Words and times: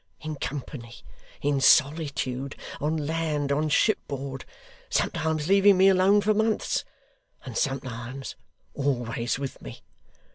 In 0.21 0.35
company, 0.37 1.03
in 1.43 1.61
solitude, 1.61 2.55
on 2.79 3.05
land, 3.05 3.51
on 3.51 3.69
shipboard; 3.69 4.45
sometimes 4.89 5.47
leaving 5.47 5.77
me 5.77 5.89
alone 5.89 6.21
for 6.21 6.33
months, 6.33 6.83
and 7.45 7.55
sometimes 7.55 8.35
always 8.73 9.37
with 9.37 9.61
me. 9.61 9.81